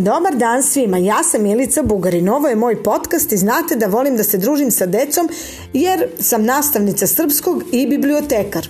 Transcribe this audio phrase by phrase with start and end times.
[0.00, 4.16] Dobar dan svima, ja sam Milica Bugarin, ovo je moj podcast i znate da volim
[4.16, 5.28] da se družim sa decom
[5.72, 8.68] jer sam nastavnica srpskog i bibliotekar.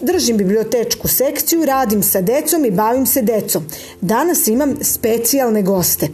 [0.00, 3.64] Držim bibliotečku sekciju, radim sa decom i bavim se decom.
[4.00, 6.08] Danas imam specijalne goste.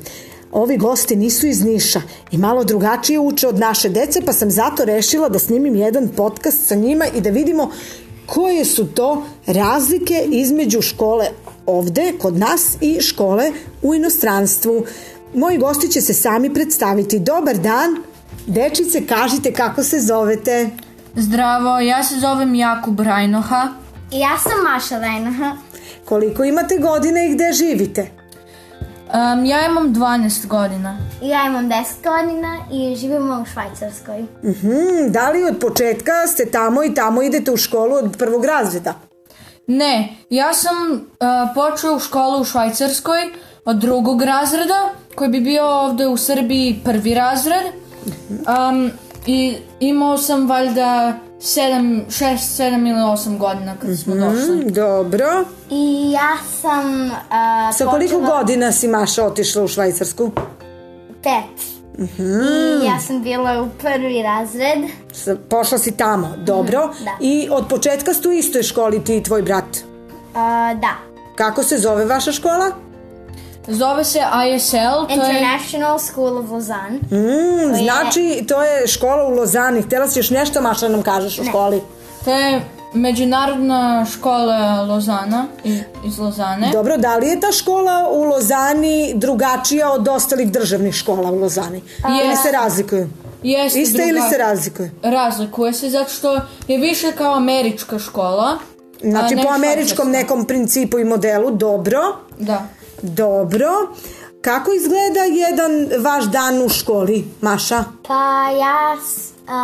[0.52, 4.84] Ovi gosti nisu iz Niša i malo drugačije uče od naše dece, pa sam zato
[4.84, 7.70] rešila da snimim jedan podcast sa njima i da vidimo
[8.26, 11.26] koje su to razlike između škole
[11.66, 13.52] ovde, kod nas i škole
[13.82, 14.84] u inostranstvu.
[15.34, 17.18] Moji gosti će se sami predstaviti.
[17.18, 17.96] Dobar dan,
[18.46, 20.70] dečice, kažite kako se zovete.
[21.16, 23.68] Zdravo, ja se zovem Jakub Rajnoha.
[24.10, 25.56] I ja sam Maša Rajnoha.
[26.04, 28.10] Koliko imate godina i gde živite?
[29.12, 30.98] Um, ja imam 12 godina.
[31.22, 34.24] Ja imam 10 godina i živimo u Švajcarskoj.
[34.42, 38.94] Hmm, da li od početka ste tamo i tamo idete u školu od prvog razreda?
[39.66, 41.00] Ne, ja sam uh,
[41.54, 43.32] počeo u školu u Švajcarskoj
[43.64, 47.64] od drugog razreda, koji bi bio ovde u Srbiji prvi razred.
[48.28, 48.90] Um,
[49.26, 54.62] I imao sam valjda 7, 6, 7 ili 8 godina kad smo došli.
[54.62, 55.44] Hmm, dobro.
[55.70, 60.30] I ja sam uh, Sa koliko počela godina si Maša otišla u Švajcarsku?
[61.22, 61.71] pet.
[61.98, 64.78] I ja sam bila u prvi razred.
[65.48, 66.90] Pošla si tamo, dobro.
[67.00, 67.10] da.
[67.20, 69.64] I od početka ste u istoj školi ti i tvoj brat.
[69.64, 70.34] Uh,
[70.80, 70.92] da.
[71.36, 72.70] Kako se zove vaša škola?
[73.66, 74.18] Zove se
[74.56, 74.76] ISL,
[75.06, 75.14] to je...
[75.16, 76.98] International School of Lausanne.
[77.10, 79.82] Mm, je- znači, to je škola u Lozani.
[79.82, 81.80] Htjela si još nešto, Maša, nam kažeš o školi?
[82.24, 82.60] To je
[82.94, 85.46] međunarodna škola Lozana,
[86.04, 86.70] iz, Lozane.
[86.72, 91.82] Dobro, da li je ta škola u Lozani drugačija od ostalih državnih škola u Lozani?
[92.08, 92.42] Ili Jest.
[92.42, 93.08] se razlikuju?
[93.42, 94.90] Jeste Iste ili druga- se razlikuju?
[95.02, 98.58] Razlikuje se zato što je više kao američka škola.
[99.00, 102.00] Znači, a po američkom nekom principu i modelu, dobro.
[102.38, 102.62] Da.
[103.02, 103.68] Dobro.
[104.42, 107.84] Kako izgleda jedan vaš dan u školi, Maša?
[108.08, 108.96] Pa ja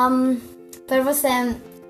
[0.06, 0.40] um,
[0.88, 1.28] prvo se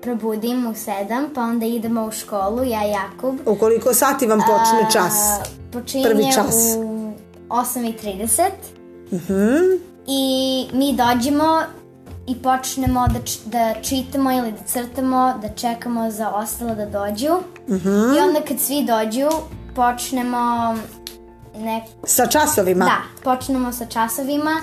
[0.01, 3.35] probudim u sedam, pa onda idemo u školu, ja i Jakub.
[3.45, 5.13] U koliko sati vam počne čas?
[5.13, 5.43] A,
[5.73, 6.55] počinje Prvi čas.
[6.77, 7.11] u
[7.49, 8.49] 8.30
[10.07, 10.21] i
[10.73, 11.59] mi dođemo
[12.27, 17.33] i počnemo da, č- da čitamo ili da crtamo, da čekamo za ostalo da dođu.
[18.15, 19.29] I onda kad svi dođu,
[19.75, 20.75] počnemo
[21.55, 21.83] nek...
[22.03, 22.85] Sa časovima?
[22.85, 24.61] Da, počnemo sa časovima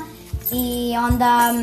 [0.52, 1.54] i onda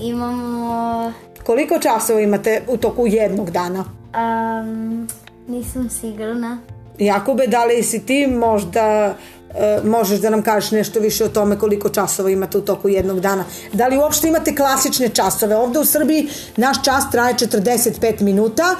[0.00, 1.12] imamo...
[1.46, 3.84] Koliko časova imate u toku jednog dana?
[4.14, 5.08] Um,
[5.48, 6.58] nisam sigurna.
[6.98, 9.14] Jakube, da li si ti možda
[9.54, 13.20] e, možeš da nam kažeš nešto više o tome koliko časova imate u toku jednog
[13.20, 13.44] dana.
[13.72, 15.56] Da li uopšte imate klasične časove?
[15.56, 18.76] Ovde u Srbiji naš čas traje 45 minuta.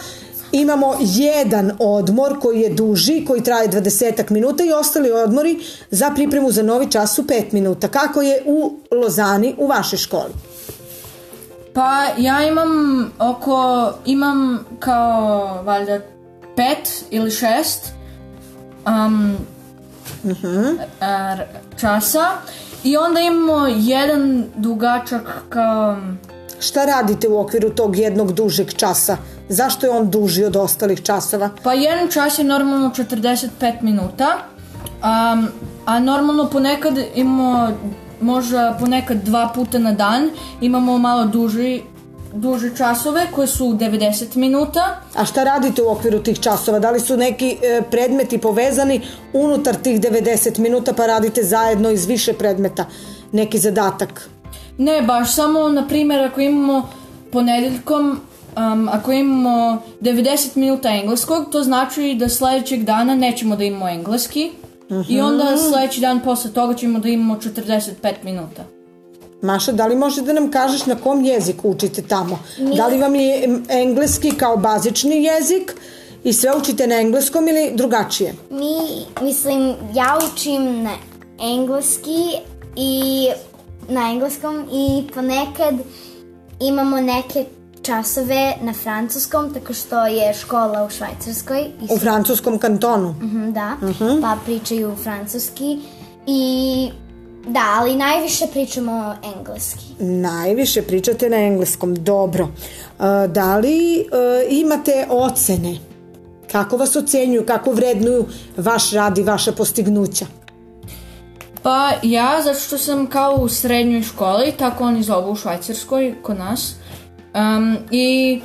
[0.53, 5.59] Imamo jedan odmor koji je duži, koji traje 20 minuta i ostali odmori
[5.91, 7.89] za pripremu za novi čas su 5 minuta.
[7.89, 10.50] Kako je u Lozani, u vašoj školi?
[11.75, 15.99] Pa ja imam oko, imam kao valjda
[16.57, 17.93] pet ili šest
[18.87, 19.37] um,
[21.01, 21.47] r-
[21.81, 22.27] časa
[22.85, 25.97] i onda imamo jedan dugačak kao
[26.61, 29.17] Šta radite u okviru tog jednog dužeg časa?
[29.49, 31.51] Zašto je on duži od ostalih časova?
[31.63, 34.37] Pa jedan čas je normalno 45 minuta,
[34.85, 35.49] um,
[35.87, 37.73] a normalno ponekad imamo,
[38.21, 41.83] možda ponekad dva puta na dan, imamo malo duži,
[42.33, 45.01] duže časove koje su 90 minuta.
[45.15, 46.79] A šta radite u okviru tih časova?
[46.79, 49.01] Da li su neki e, predmeti povezani
[49.33, 52.87] unutar tih 90 minuta pa radite zajedno iz više predmeta?
[53.33, 54.29] Neki zadatak?
[54.79, 56.89] Ne, baš samo, na primjer, ako imamo
[57.33, 58.21] ponedeljkom,
[58.57, 64.51] um, ako imamo 90 minuta engleskog, to znači da sledećeg dana nećemo da imamo engleski
[65.09, 68.65] i onda sledeći dan posle toga ćemo da imamo 45 minuta.
[69.43, 72.39] Maša, da li može da nam kažeš na kom jeziku učite tamo?
[72.77, 75.75] Da li vam je engleski kao bazični jezik
[76.25, 78.35] i sve učite na engleskom ili drugačije?
[78.51, 80.93] Mi, mislim, ja učim na
[81.41, 82.25] engleski
[82.77, 83.29] i
[83.89, 85.75] na engleskom i ponekad
[86.61, 87.45] imamo neke
[87.83, 91.61] časove na francuskom, tako što je škola u Švajcarskoj.
[91.61, 93.15] I U francuskom kantonu?
[93.23, 93.77] Mhm, da,
[94.23, 95.79] pa pričaju francuski
[96.27, 96.91] i
[97.47, 99.85] da, ali najviše pričamo engleski.
[99.99, 102.45] Najviše pričate na engleskom, dobro.
[102.45, 104.05] E, da li e,
[104.49, 105.79] imate ocene?
[106.53, 108.27] Kako vas ocenjuju, kako vrednuju
[108.57, 110.27] vaš rad i vaša postignuća?
[111.63, 116.39] Pa ja, zato što sam kao u srednjoj školi, tako oni zovu u Švajcarskoj, kod
[116.39, 116.75] nas,
[117.35, 118.41] um, i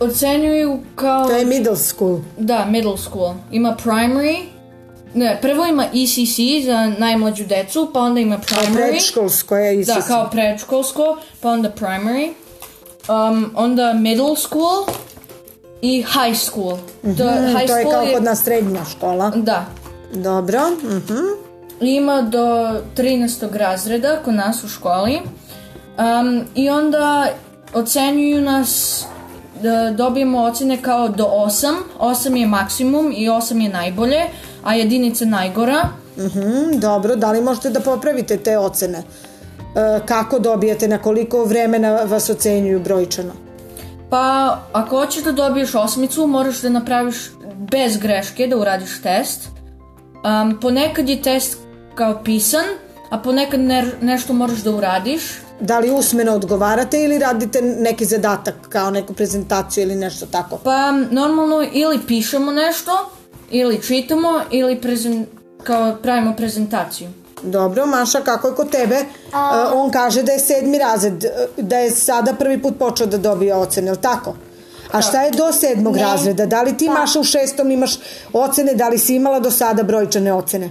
[0.00, 1.26] ocenjuju kao...
[1.26, 2.18] To je middle school.
[2.38, 3.34] Da, middle school.
[3.52, 4.44] Ima primary,
[5.14, 8.74] ne, prvo ima ECC za najmlađu decu, pa onda ima Kao primary.
[8.90, 12.32] predškolsko je i Da, kao predškolsko, pa onda primary,
[13.28, 14.84] um, onda middle school
[15.82, 16.76] i high school.
[17.02, 19.30] To, high Mhm, To je kao kod nas srednja škola.
[19.30, 19.64] Da.
[20.14, 20.60] Dobro.
[20.82, 21.44] mhm.
[21.80, 23.56] Ima do 13.
[23.56, 25.20] razreda kod nas u školi.
[25.98, 27.28] Um, I onda
[27.74, 29.04] ocenjuju nas
[29.62, 31.74] da dobijemo ocene kao do 8.
[31.98, 34.20] 8 je maksimum i 8 je najbolje,
[34.64, 35.88] a jedinica najgora.
[36.18, 38.98] Mhm, dobro, da li možete da popravite te ocene?
[38.98, 43.32] E, kako dobijete, na koliko vremena vas ocenjuju brojčano?
[44.10, 47.16] Pa, ako hoćeš da dobiješ osmicu, moraš da napraviš
[47.70, 49.48] bez greške, da uradiš test.
[50.24, 51.58] Um, ponekad je test
[51.94, 52.64] kao pisan,
[53.10, 55.22] a ponekad ne, nešto moraš da uradiš.
[55.60, 60.56] Da li usmeno odgovarate ili radite neki zadatak kao neku prezentaciju ili nešto tako?
[60.64, 63.10] Pa, normalno ili pišemo nešto,
[63.50, 65.26] ili čitamo, ili prezen,
[65.62, 67.08] kao pravimo prezentaciju.
[67.42, 68.94] Dobro, Maša, kako je kod tebe?
[68.94, 69.04] E,
[69.72, 73.54] on kaže da je sedmi razred, e, da je sada prvi put počeo da dobije
[73.54, 74.34] ocene, je tako?
[74.92, 76.02] A šta je do sedmog Ne.
[76.02, 76.46] razreda?
[76.46, 77.98] Da li ti, Maša, u šestom imaš
[78.32, 78.74] ocene?
[78.74, 80.66] Da li si imala do sada brojčane ocene?
[80.66, 80.70] E,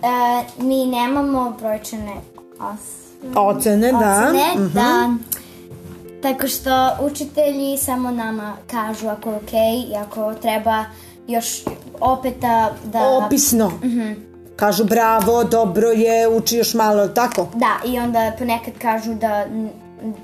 [0.57, 2.13] mi nemamo brojčane
[2.59, 3.02] os...
[3.35, 3.97] Ocene, da.
[3.97, 4.73] ocene, Mhm.
[4.73, 5.13] da.
[6.21, 6.69] Tako što
[7.01, 10.85] učitelji samo nama kažu ako je okej i ako treba
[11.27, 11.63] još
[11.99, 12.73] opet da...
[12.83, 13.71] da Opisno.
[13.83, 14.11] Mhm.
[14.55, 17.47] Kažu bravo, dobro je, uči još malo, tako?
[17.55, 19.45] Da, i onda ponekad kažu da,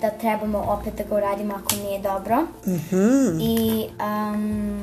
[0.01, 2.41] da trebamo opet da ga uradimo ako nije dobro.
[2.67, 3.39] Mhm.
[3.41, 3.85] I,
[4.33, 4.81] um,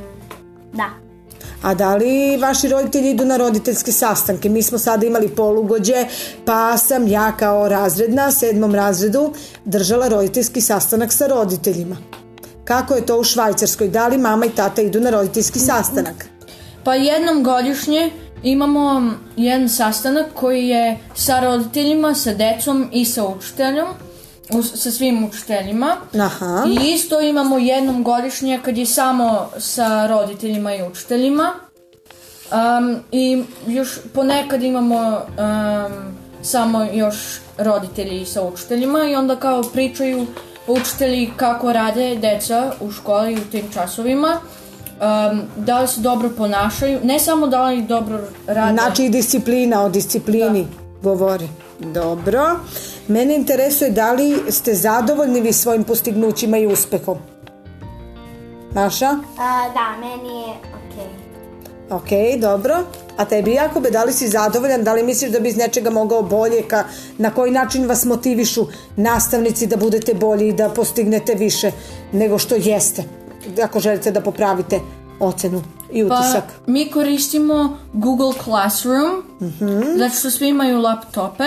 [0.73, 1.06] da.
[1.67, 4.49] A da li vaši roditelji idu na roditeljske sastanke?
[4.49, 6.07] Mi smo sada imali polugođe,
[6.45, 9.33] pa sam ja kao razredna, sedmom razredu,
[9.65, 11.97] držala roditeljski sastanak sa roditeljima.
[12.65, 13.89] Kako je to u Švajcarskoj?
[13.89, 16.27] Da li mama i tata idu na roditeljski sastanak?
[16.85, 18.11] Pa jednom godišnje
[18.43, 23.89] imamo jedan sastanak koji je sa roditeljima, sa decom i sa učiteljom,
[24.51, 25.97] u- sa svim učiteljima.
[26.17, 26.65] Aha.
[26.69, 31.53] I isto imamo jednom godišnje kad je samo sa roditeljima i učiteljima.
[32.47, 35.93] Um, I još ponekad imamo um,
[36.43, 37.17] samo još
[37.59, 40.27] roditelji sa učiteljima i onda kao pričaju
[40.67, 44.37] učitelji kako rade deca u školi u tim časovima.
[44.97, 48.73] Um, da li se dobro ponašaju, ne samo da li dobro rade.
[48.73, 50.67] Znači i disciplina, o disciplini
[51.03, 51.49] govori.
[51.81, 52.57] Dobro.
[53.09, 57.19] Mene interesuje da li ste zadovoljni vi svojim postignućima i uspehom?
[58.75, 59.07] Maša?
[59.39, 61.07] A, da, meni je okej.
[61.91, 62.75] Ok, dobro.
[63.17, 64.85] A tebi Jakobe, da li si zadovoljan?
[64.85, 66.63] Da li misliš da bi iz nečega mogao bolje?
[66.63, 66.85] Ka,
[67.19, 68.67] na koji način vas motivišu
[68.97, 71.73] nastavnici da budete bolji i da postignete više
[72.13, 73.05] nego što jeste?
[73.65, 74.81] Ako želite da popravite
[75.21, 75.63] ocenu
[75.93, 76.45] i Pa, utisak.
[76.67, 79.23] mi koristimo Google Classroom,
[79.99, 81.45] zato što svi imaju laptope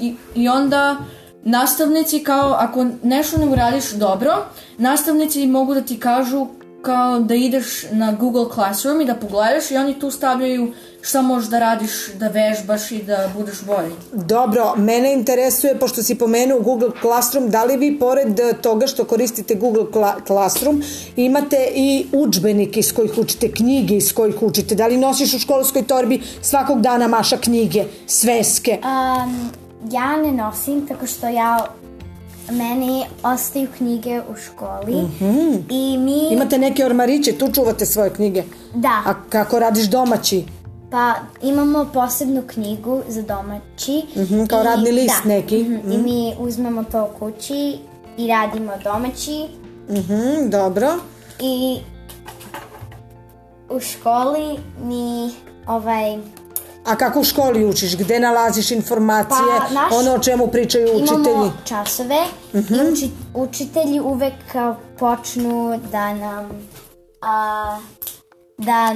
[0.00, 0.96] i, i onda
[1.44, 4.32] nastavnici kao ako nešto ne uradiš dobro,
[4.78, 6.46] nastavnici mogu da ti kažu
[6.82, 10.72] kao da ideš na Google Classroom i da pogledaš i oni tu stavljaju
[11.02, 13.92] šta možeš da radiš, da vežbaš i da budeš bolji.
[14.12, 19.54] Dobro, mene interesuje, pošto si pomenuo Google Classroom, da li vi pored toga što koristite
[19.54, 20.82] Google Cla- Classroom
[21.16, 24.74] imate i učbenike iz kojih učite, knjige iz kojih učite?
[24.74, 28.78] Da li nosiš u školskoj torbi svakog dana maša knjige, sveske?
[28.82, 29.50] Um,
[29.84, 31.66] ja ne nosim, tako što ja
[32.50, 35.08] meni ostaju knjige u školi
[35.70, 38.42] i mi Imate neke ormariće, tu čuvate svoje knjige.
[38.74, 40.44] da, A kako radiš domaći?
[40.90, 45.62] pa imamo posebnu knjigu za domaći Mhm, kao radni list da, neki.
[45.62, 47.78] mhm, i mi uzmemo to kući
[48.18, 49.46] i radimo domaći
[49.90, 50.88] Mhm, dobro.
[51.40, 51.78] i
[53.70, 55.30] u školi mi
[55.66, 56.18] ovaj
[56.90, 57.96] A kako u školi učiš?
[57.96, 59.38] Gde nalaziš informacije?
[59.58, 61.20] Pa, naš- Ono o čemu pričaju učitelji?
[61.26, 62.16] Imamo časove
[62.54, 64.34] i uči, učitelji uvek
[64.98, 66.50] počnu da nam
[67.22, 67.78] a,
[68.58, 68.94] da,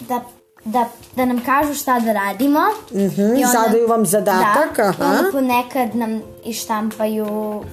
[0.00, 0.20] da,
[0.64, 0.84] da,
[1.16, 2.60] da nam kažu šta da radimo.
[2.90, 5.04] Mhm, I zadaju vam zadatak, da, aha.
[5.08, 7.26] onda ponekad nam ištampaju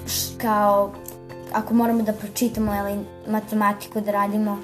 [0.07, 0.91] š- kao
[1.53, 4.57] ako moramo da pročitamo ili matematiku da radimo,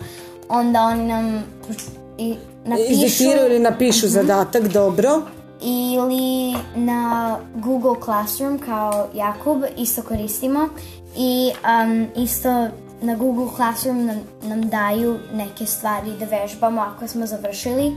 [0.49, 1.43] onda oni nam
[2.17, 5.21] i napišu ili napišu zadatak, dobro.
[5.61, 10.69] ili na Google Classroom kao Jakub isto koristimo
[11.17, 11.51] i
[11.83, 12.67] um, isto
[13.01, 17.95] na Google Classroom nam, nam daju neke stvari da vežbamo ako smo završili.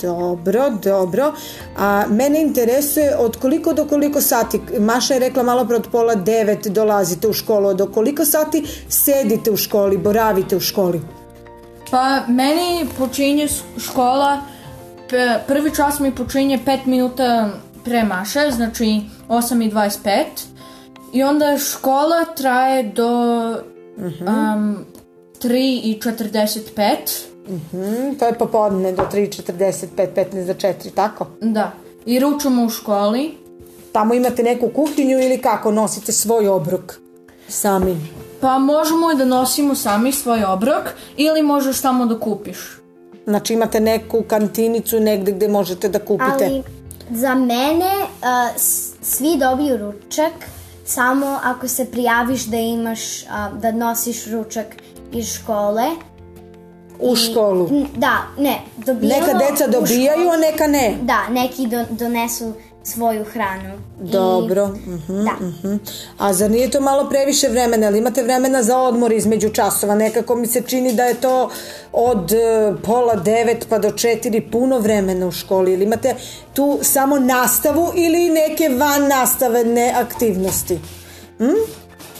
[0.00, 1.32] Dobro, dobro.
[1.78, 6.14] A mene interesuje od koliko do koliko sati, Maša je rekla malo pre od pola
[6.14, 11.00] devet dolazite u školu, od koliko sati sedite u školi, boravite u školi?
[11.92, 14.40] Pa meni počinje škola
[15.46, 17.50] prvi čas mi počinje 5 minuta
[17.84, 20.24] pre maše, znači 8.25.
[21.12, 23.10] I onda škola traje do
[23.96, 24.86] um,
[25.42, 26.96] 3.45.
[27.48, 31.26] Mm, to je popodne do 3.45, 15 do 4, tako?
[31.40, 31.70] Da.
[32.06, 33.34] I ručamo u školi.
[33.92, 36.94] Tamo imate neku kuhinju ili kako nosite svoj obrok
[37.48, 37.96] sami?
[38.42, 40.82] Pa možemo i da nosimo sami svoj obrok
[41.16, 42.58] ili možeš tamo da kupiš.
[43.26, 46.44] Znači imate neku kantinicu negde gde možete da kupite?
[46.44, 46.62] Ali
[47.10, 48.60] za mene uh,
[49.02, 50.32] svi dobiju ručak
[50.84, 53.28] samo ako se prijaviš da imaš, uh,
[53.60, 54.66] da nosiš ručak
[55.12, 55.84] iz škole.
[57.00, 57.68] U školu?
[57.70, 60.98] N- Da, ne, dobijamo Neka deca dobijaju, a neka ne.
[61.02, 62.52] Da, neki do, donesu
[62.84, 63.74] svoju hranu.
[64.00, 64.66] I- Dobro.
[64.66, 65.46] mhm, Da.
[65.46, 65.76] mhm.
[66.18, 67.86] A zar nije to malo previše vremena?
[67.86, 69.94] Ali imate vremena za odmor između časova?
[69.94, 71.50] Nekako mi se čini da je to
[71.92, 72.36] od e,
[72.84, 75.72] pola devet pa do četiri puno vremena u školi.
[75.72, 76.14] Ili imate
[76.54, 80.80] tu samo nastavu ili neke van nastavene aktivnosti?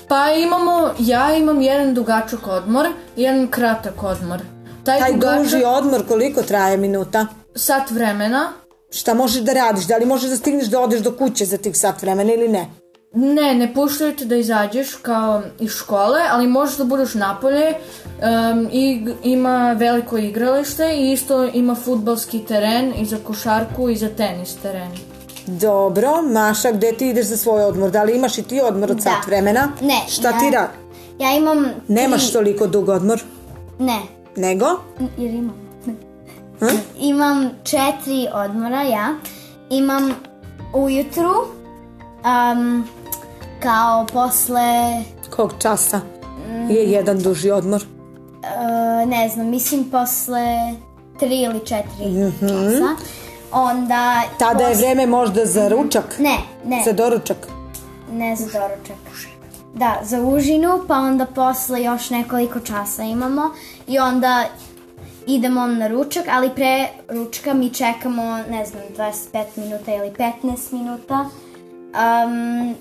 [0.09, 4.41] Pa imamo, ja imam jedan dugačak odmor, jedan kratak odmor.
[4.85, 7.27] Taj, Taj dugačak, duži odmor koliko traje minuta?
[7.55, 8.53] sat vremena,
[8.93, 9.85] Šta možeš da radiš?
[9.85, 12.67] Da li možeš da stigneš da odeš do kuće za tih sat vremena ili ne?
[13.15, 18.69] Ne, ne puštaju te da izađeš kao iz škole, ali možeš da budeš napolje um,
[18.73, 18.85] i
[19.25, 24.91] ima veliko igralište i isto ima futbalski teren i za košarku i za tenis teren.
[25.47, 27.91] Dobro, Maša, gde ti ideš za svoj odmor?
[27.91, 29.03] Da li imaš i ti odmor od Da.
[29.03, 29.69] sat vremena?
[29.81, 30.69] Ne, Šta ja- ti rad?
[31.21, 31.67] Ja imam...
[31.89, 33.23] Nemaš tri- toliko dug odmor?
[33.79, 33.99] Ne,
[34.37, 34.67] Nego?
[35.19, 35.62] jer imam.
[36.99, 39.15] Imam četiri odmora, ja.
[39.71, 40.15] Imam
[40.75, 41.33] ujutru,
[42.53, 42.89] um,
[43.63, 45.03] kao posle,
[45.37, 46.01] Kog časa
[46.69, 47.83] je jedan duži odmor?
[47.83, 50.75] uh, ne znam, mislim posle
[51.19, 52.97] tri ili četiri časa.
[53.53, 54.23] Onda...
[54.39, 56.19] Tada je pos- vreme možda za ručak?
[56.19, 57.37] Ne, ne, Za doručak?
[58.13, 58.97] ne za doručak.
[59.75, 63.51] Da, za užinu, pa onda posle još nekoliko časa imamo
[63.87, 64.45] i onda
[65.27, 71.29] idemo na ručak, ali pre ručka mi čekamo, ne znam, 25 minuta ili 15 minuta.
[72.25, 72.75] Um,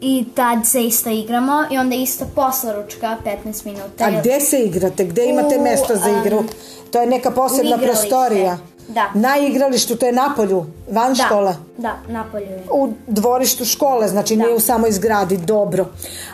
[0.00, 4.04] I tad se isto igramo i onda isto posle ručka 15 minuta.
[4.04, 5.04] A gde se igrate?
[5.04, 6.38] Gde imate U, mesto za igru?
[6.38, 6.48] um,
[6.90, 8.58] To je neka posebna prostorija?
[8.92, 9.10] Da.
[9.14, 11.54] Na igralištu, to je na polju, van Da, škole?
[11.78, 12.62] da, napolju je.
[12.70, 15.86] U dvorištu škole, znači nije u samoj zgradi, dobro.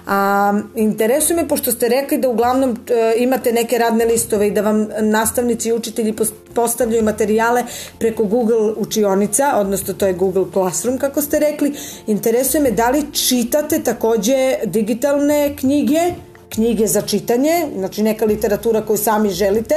[0.06, 4.60] A, interesuje me, pošto ste rekli da uglavnom e, imate neke radne listove i da
[4.60, 7.64] vam nastavnici i učitelji pos- postavljaju materijale
[7.98, 11.74] preko Google učionica, odnosno to je Google Classroom, kako ste rekli.
[12.06, 14.34] Interesuje me da li čitate takođe
[14.64, 16.00] digitalne knjige,
[16.48, 19.74] knjige za čitanje, znači neka literatura koju sami želite,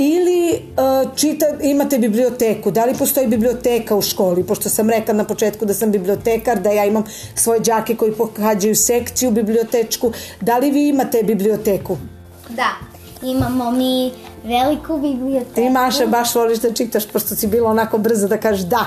[0.00, 5.24] ili uh, čita, imate biblioteku, da li postoji biblioteka u školi, pošto sam rekla na
[5.24, 7.04] početku da sam bibliotekar, da ja imam
[7.34, 11.96] svoje đake koji pohađaju sekciju bibliotečku, da li vi imate biblioteku?
[12.48, 12.68] Da,
[13.22, 14.12] imamo mi
[14.44, 15.54] veliku biblioteku.
[15.54, 18.84] Ti Maša baš voliš da čitaš, pošto si bila onako brza da kažeš da.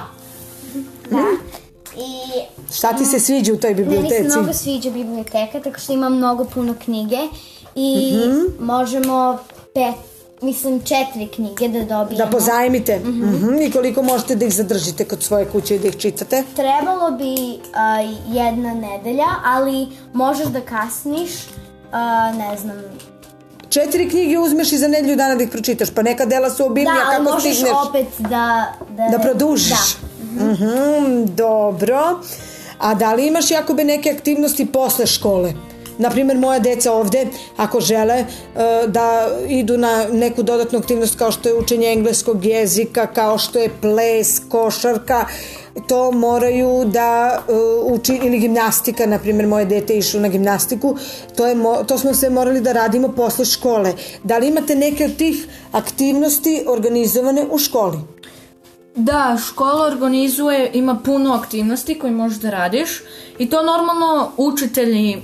[1.10, 1.25] Da.
[1.98, 2.41] I
[2.74, 4.24] Šta ti se sviđa u toj Meni biblioteci?
[4.24, 7.17] se mnogo sviđa biblioteka, tako što ima mnogo puno knjige
[7.75, 8.65] i Mhm.
[8.65, 9.38] možemo
[9.74, 9.96] pet,
[10.43, 12.25] mislim četiri knjige da dobijemo.
[12.25, 13.00] Da pozajmite.
[13.00, 16.43] Mhm, I koliko možete da ih zadržite kod svoje kuće i da ih čitate?
[16.55, 21.31] Trebalo bi a, jedna nedelja, ali možeš da kasniš,
[21.91, 22.75] a, ne znam,
[23.69, 26.65] Četiri knjige uzmeš i za nedelju dana da ih pročitaš, pa neka dela su da,
[26.65, 27.73] obimnija, ali kako možeš stigneš?
[27.89, 28.73] opet da...
[28.89, 29.97] Da, Da produžiš?
[30.19, 30.43] Da.
[30.45, 32.19] Mhm, dobro.
[32.79, 35.53] A da li imaš Jakobe neke aktivnosti posle škole?
[35.97, 38.25] Naprimjer, moja deca ovde, ako žele e,
[38.88, 43.69] da idu na neku dodatnu aktivnost kao što je učenje engleskog jezika, kao što je
[43.81, 45.25] ples, košarka,
[45.88, 50.97] to moraju da e, uči, ili gimnastika, na primjer moje dete išlo na gimnastiku,
[51.35, 51.55] to, je,
[51.88, 53.93] to smo sve morali da radimo posle škole.
[54.23, 57.97] Da li imate neke od tih aktivnosti organizovane u školi?
[58.95, 63.01] Da, škola organizuje, ima puno aktivnosti koje možeš da radiš
[63.38, 65.21] i to normalno učitelji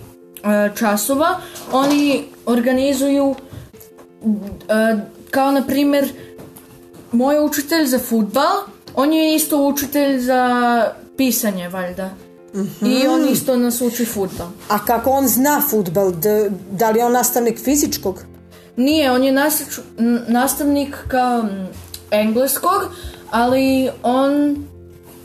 [0.76, 1.40] časova,
[1.72, 3.36] oni organizuju
[4.70, 4.98] e,
[5.32, 6.14] kao na primjer
[7.12, 8.58] moj učitelj za futbal,
[8.96, 10.86] on je isto učitelj za
[11.18, 12.10] pisanje valjda.
[12.82, 14.48] I on isto nas uči futbal.
[14.70, 16.12] A kako on zna futbal?
[16.12, 18.24] Da, da li je on nastavnik fizičkog?
[18.76, 19.80] Nije, on je nastač-
[20.28, 21.46] nastavnik kao
[22.12, 22.82] engleskog,
[23.32, 24.56] ali on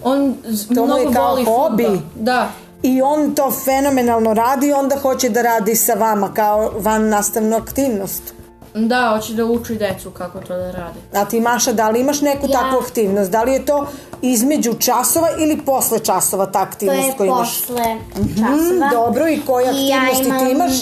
[0.03, 0.35] on
[0.75, 2.01] To mu mnogo je kao voli hobi.
[2.15, 2.51] Da.
[2.85, 7.57] I on to fenomenalno radi i onda hoće da radi sa vama kao van nastavnu
[7.57, 8.35] aktivnost.
[8.75, 11.01] Da, hoće da uči decu kako to da rade.
[11.15, 12.53] A ti Maša, da li imaš neku Ja.
[12.53, 13.31] takvu aktivnost?
[13.31, 13.87] Da li je to
[14.23, 17.61] između časova ili posle časova ta To aktivnost je koju imaš?
[17.61, 17.97] posle
[18.31, 18.57] časova.
[18.57, 20.73] Mm, dobro, i koje I ja aktivnosti imam- ti imaš?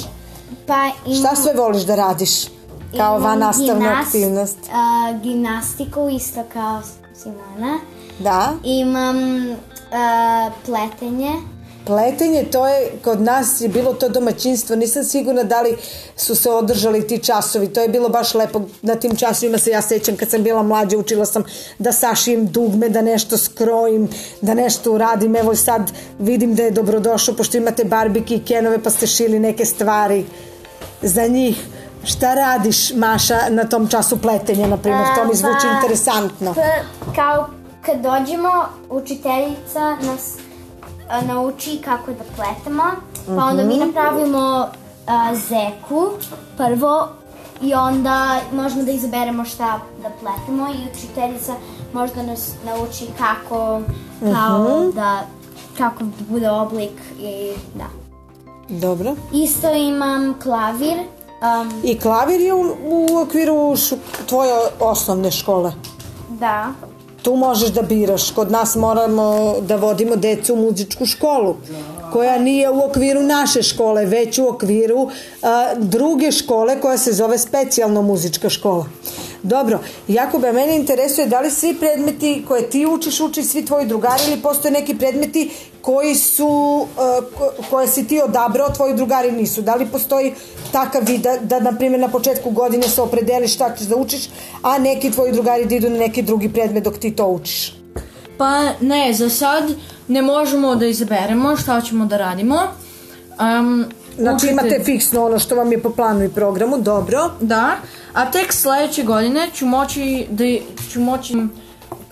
[0.66, 0.74] Pa
[1.06, 2.30] imam, Šta sve voliš da radiš
[2.96, 4.58] kao van nastavnu gimnast- aktivnost?
[4.72, 6.80] a, gimnastiku isto kao
[7.14, 7.78] Simona.
[8.18, 9.16] Da, Imam
[9.92, 11.32] a, pletenje.
[11.86, 15.76] Pletenje, to je, kod nas je bilo to domaćinstvo, nisam sigurna da li
[16.16, 19.82] su se održali ti časovi, to je bilo baš lepo, na tim časovima se ja
[19.82, 21.44] sećam kad sam bila mlađa, učila sam
[21.78, 24.08] da sašijem dugme, da nešto skrojim,
[24.40, 28.90] da nešto uradim, evo sad vidim da je dobrodošao, pošto imate barbike i kenove pa
[28.90, 30.24] ste šili neke stvari
[31.02, 31.66] za njih.
[32.04, 35.06] Šta radiš, Maša, na tom času pletenja, na primjer?
[35.16, 36.54] To mi zvuči Pa, interesantno.
[37.16, 37.48] kao
[37.86, 40.36] kad dođemo, učiteljica nas
[41.20, 42.82] nauči kako da pletemo,
[43.26, 44.66] pa onda mi napravimo
[45.06, 46.08] a, zeku
[46.56, 47.08] prvo
[47.62, 51.54] i onda možemo da izaberemo šta da pletemo i učiteljica
[51.92, 53.80] možda nas nauči kako
[54.32, 55.22] kao da
[55.78, 57.84] kako da bude oblik i da.
[58.68, 59.14] Dobro.
[59.32, 60.98] Isto imam klavir.
[60.98, 63.96] Um, I klavir je u, u okviru šu,
[64.28, 65.72] tvoje osnovne škole.
[66.28, 66.66] da.
[67.22, 68.30] Tu možeš da biraš.
[68.30, 71.56] Kod nas moramo da vodimo decu u muzičku školu
[72.12, 75.10] koja nije u okviru naše škole, već u okviru
[75.42, 78.86] a, druge škole koja se zove specijalno muzička škola.
[79.42, 84.22] Dobro, Jakube, mene interesuje da li svi predmeti koje ti učiš, uči svi tvoji drugari
[84.28, 86.86] ili postoje neki predmeti koji su,
[87.38, 89.62] ko- koje si ti odabrao, tvoji drugari nisu.
[89.62, 90.34] Da li postoji
[90.72, 94.28] takav vid da, da na primjer, na početku godine se opredeliš šta ćeš da učiš,
[94.62, 97.74] a neki tvoji drugari da idu na neki drugi predmet dok ti to učiš?
[98.38, 99.64] Pa ne, za sad
[100.08, 102.58] ne možemo da izaberemo šta ćemo da radimo.
[103.40, 103.84] Um,
[104.18, 107.30] Znači učitelj- imate fiksno ono što vam je po planu i programu, dobro.
[107.40, 107.76] Da,
[108.12, 110.44] a tek sledeće godine ću moći da
[110.90, 111.34] ću moći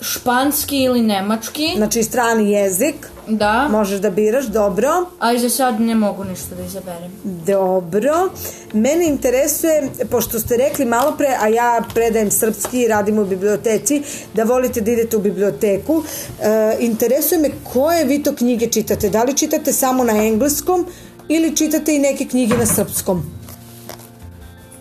[0.00, 1.72] španski ili nemački.
[1.76, 2.94] Znači strani jezik,
[3.28, 4.88] Da, možeš da biraš, dobro.
[5.18, 7.10] ali za sad ne mogu ništa da izaberem.
[7.46, 8.30] Dobro.
[8.72, 14.02] Mene interesuje, pošto ste rekli malo pre, a ja predajem srpski i radim u biblioteci,
[14.34, 16.02] da volite da idete u biblioteku.
[16.42, 19.08] E, interesuje me koje vi to knjige čitate.
[19.08, 20.86] Da li čitate samo na engleskom
[21.30, 23.22] ili čitate i neke knjige na srpskom?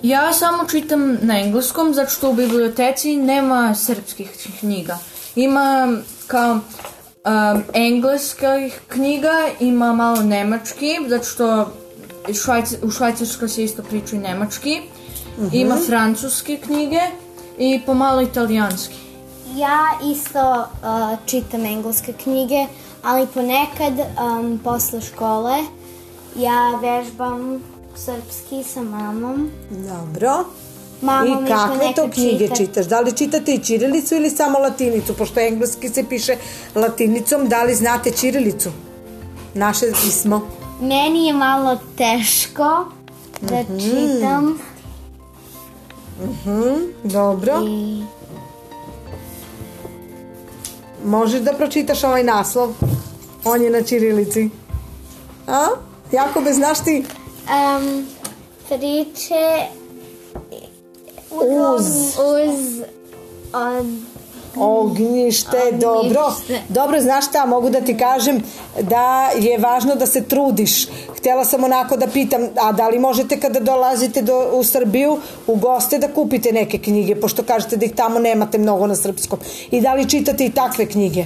[0.03, 4.97] Ja samo čitam na engleskom, zato što u biblioteci nema srpskih knjiga.
[5.35, 11.71] Ima kao um, engleskih knjiga, ima malo nemački, zato što
[12.33, 14.81] Švajc, u Švajcarskoj se isto priča i nemački.
[15.53, 17.01] Ima francuske knjige
[17.57, 18.95] i pomalo italijanski.
[19.55, 22.65] Ja isto uh, čitam engleske knjige,
[23.03, 25.78] ali ponekad um, posle škole
[26.35, 27.63] ja vežbam
[27.95, 29.51] srpski sa mamom.
[29.69, 30.45] Dobro.
[31.01, 32.55] Mama I kakve to knjige čita.
[32.55, 32.85] čitaš?
[32.85, 35.13] Da li čitate i ćirilicu ili samo latinicu?
[35.13, 36.35] Pošto engleski se piše
[36.75, 38.69] latinicom, da li znate ćirilicu?
[39.53, 40.41] Naše pismo.
[40.81, 42.85] Meni je malo teško
[43.41, 44.59] da čitam
[47.03, 47.61] Dobro.
[47.67, 48.03] i
[51.05, 52.73] Možeš da pročitaš ovaj naslov?
[53.43, 54.49] On je na ćirilici.
[55.47, 55.67] A?
[56.11, 57.03] Jakobe, znaš ti?
[57.49, 58.07] um,
[58.69, 59.65] priče
[61.31, 61.85] Uz.
[62.17, 62.83] uz
[63.53, 63.85] od
[64.55, 66.33] Ognjište, dobro.
[66.69, 68.43] Dobro, znaš šta, mogu da ti kažem
[68.81, 70.87] da je važno da se trudiš.
[71.17, 75.17] Htjela sam onako da pitam, a da li možete kada dolazite do, u Srbiju
[75.47, 79.39] u goste da kupite neke knjige, pošto kažete da ih tamo nemate mnogo na srpskom.
[79.71, 81.25] I da li čitate i takve knjige?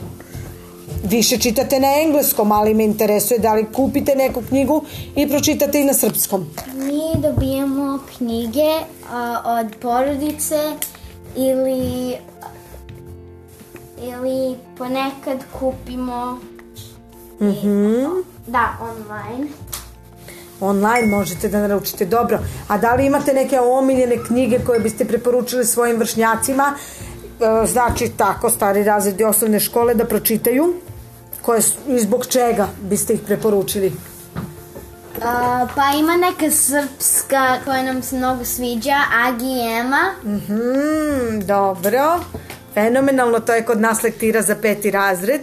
[1.04, 4.84] Više čitate na engleskom, ali me interesuje da li kupite neku knjigu
[5.16, 6.50] i pročitate i na srpskom.
[6.76, 8.72] Mi dobijamo knjige
[9.12, 10.60] a, od porodice
[11.36, 12.16] ili
[14.04, 16.40] ili ponekad kupimo
[17.42, 17.56] i,
[18.48, 19.48] da, online.
[20.62, 22.06] Online možete da naručite.
[22.06, 22.40] Dobro.
[22.68, 26.74] A da li imate neke omiljene knjige koje biste preporučili svojim vršnjacima?
[27.34, 30.74] E, Znači, tako, stari razredi osnovne škole da pročitaju?
[31.42, 33.94] Koje, su- I zbog čega biste ih preporučili?
[35.22, 40.14] A, pa ima neka srpska koja nam se mnogo sviđa, Agi i Ema.
[40.22, 42.20] Hmm, dobro.
[42.74, 45.42] Fenomenalno, to je kod nas lektira za peti razred.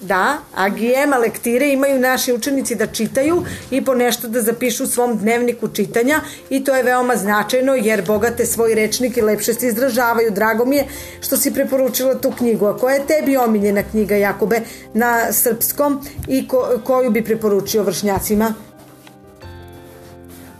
[0.00, 4.86] Da, a gijema lektire imaju naši učenici da čitaju i po nešto da zapišu u
[4.86, 9.66] svom dnevniku čitanja i to je veoma značajno jer bogate svoj rečnik i lepše se
[9.66, 10.30] izražavaju.
[10.30, 10.86] Drago mi je
[11.20, 12.66] što si preporučila tu knjigu.
[12.66, 14.60] A koja je tebi omiljena knjiga, Jakube,
[14.94, 18.54] na srpskom i ko, koju bi preporučio vršnjacima?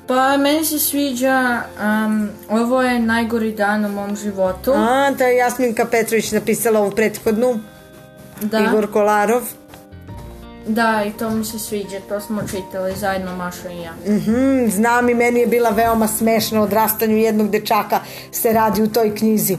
[0.07, 1.62] Pa meni se sviđa,
[2.07, 4.72] um, ovo je najgori dan u mom životu.
[4.74, 7.61] A, to je Jasminka Petrović napisala ovu prethodnu.
[8.42, 9.42] Da, Igor Kolarov.
[10.66, 13.92] da, i to mi se sviđa, to smo čitali zajedno Maša i ja.
[14.07, 18.01] Mhm, znam i meni je bila veoma smešna odrastanju jednog dečaka
[18.33, 19.57] se radi u toj knjizi.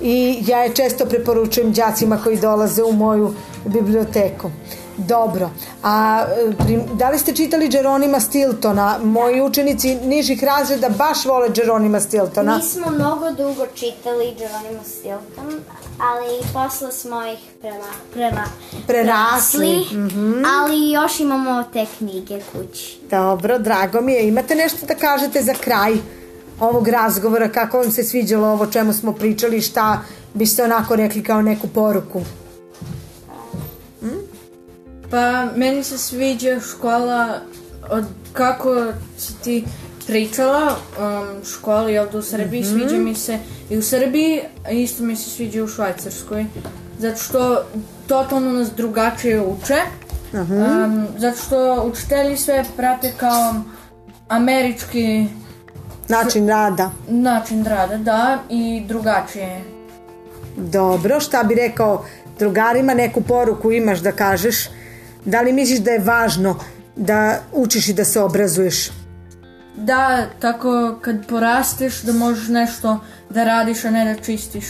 [0.00, 4.50] I ja je često preporučujem đacima koji dolaze u moju biblioteku.
[4.96, 5.50] Dobro,
[5.82, 6.24] a
[6.58, 8.98] prim- da li ste čitali Jeronima Stiltona?
[9.02, 12.56] Moji učenici nižih razreda baš vole Jeronima Stiltona.
[12.56, 15.60] Mi smo mnogo dugo čitali Geronimo Stilton,
[16.00, 18.44] ali posle smo ih prema, prema,
[18.86, 19.86] Prerasli,
[20.60, 22.98] ali još imamo te knjige kući.
[23.10, 24.28] Dobro, drago mi je.
[24.28, 25.96] Imate nešto da kažete za kraj
[26.60, 27.48] ovog razgovora?
[27.48, 29.60] Kako vam se sviđalo ovo čemu smo pričali?
[29.60, 30.00] Šta
[30.34, 32.22] biste onako rekli kao neku poruku?
[35.10, 37.40] Pa meni se sviđa škola
[37.90, 39.64] od kako si ti
[40.08, 43.38] pričala um, školi ovde u Srbiji, sviđa mi se
[43.70, 44.40] i u Srbiji,
[44.70, 46.46] isto mi se sviđa u Švajcarskoj.
[46.98, 47.64] Zato što
[48.06, 49.76] totalno nas drugačije uče.
[50.32, 53.54] Um, zato što učitelji sve prate kao
[54.28, 55.26] američki
[56.08, 56.90] Način rada.
[57.08, 59.64] način rada, da, i drugačije je.
[60.56, 62.04] Dobro, šta bi rekao
[62.38, 64.68] drugarima, neku poruku imaš da kažeš?
[65.24, 66.58] Da li misliš da je važno
[66.96, 68.97] da učiš i da se obrazuješ?
[69.76, 72.98] Da, tako kad porasteš da možeš nešto
[73.30, 74.66] da radiš, a ne da čistiš.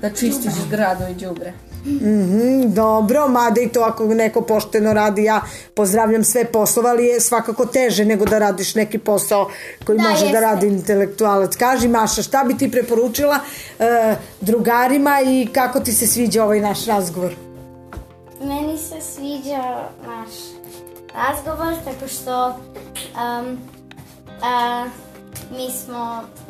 [0.00, 1.52] Da čistiš zgradu i đubre.
[1.86, 5.40] Mhm, dobro, mada i to ako neko pošteno radi, ja
[5.74, 9.48] pozdravljam sve poslova, ali je svakako teže nego da radiš neki posao
[9.86, 10.40] koji Da, može da jeste.
[10.40, 11.56] radi intelektualac.
[11.56, 13.38] Kaži Maša, šta bi ti preporučila
[13.78, 13.84] e,
[14.40, 17.34] drugarima i kako ti se sviđa ovaj naš razgovor?
[18.40, 19.62] Meni se sviđa
[20.06, 20.30] naš
[21.14, 23.58] razgovor, tako što um,
[24.44, 24.84] a,
[25.50, 25.98] mi smo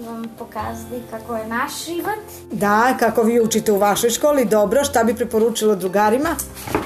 [0.00, 2.24] vam pokazali kako je naš život.
[2.52, 6.30] Da, kako vi učite u vašoj školi, dobro, šta bi preporučila drugarima?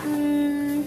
[0.07, 0.83] Mm,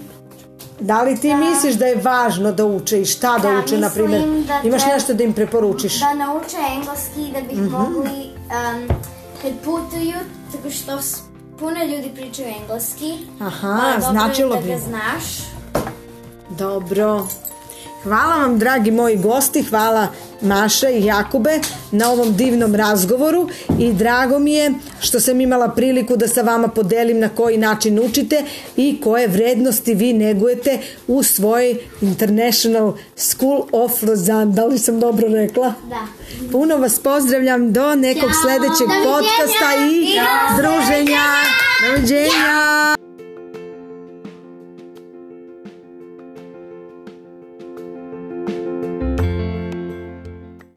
[0.80, 3.90] Da li ti misliš da je važno da uče i šta da, Da, uče, na
[3.90, 4.20] primjer?
[4.20, 6.00] mislim da Imaš treba- nešto da im preporučiš?
[6.00, 8.88] da nauče engleski da bi mogli um,
[9.42, 10.14] kad putuju,
[10.52, 10.98] tako što
[11.58, 13.12] puno ljudi pričaju engleski.
[13.40, 14.68] Aha, a dobro je značilo da bi.
[14.68, 15.24] ga znaš.
[16.50, 17.26] Dobro.
[18.02, 20.06] Hvala vam, dragi moji gosti, hvala
[20.40, 21.60] Maša i Jakube
[21.90, 26.68] na ovom divnom razgovoru i drago mi je što sam imala priliku da sa vama
[26.68, 28.42] podelim na koji način učite
[28.76, 34.52] i koje vrednosti vi negujete u svojoj International School of Lausanne.
[34.52, 35.74] Da li sam dobro rekla?
[35.88, 36.06] Da.
[36.52, 38.40] Puno vas pozdravljam do nekog Ćao.
[38.42, 40.18] sledećeg podcasta i I
[40.56, 41.22] druženja.
[41.86, 43.01] Doviđenja.